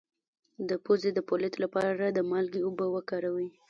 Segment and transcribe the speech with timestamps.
[0.69, 3.49] د پوزې د پولیت لپاره د مالګې اوبه وکاروئ